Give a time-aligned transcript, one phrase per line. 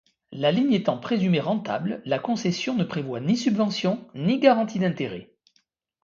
[0.31, 5.31] La ligne étant présumée rentable, la concession ne prévoit ni subvention, ni garantie d'intérêt.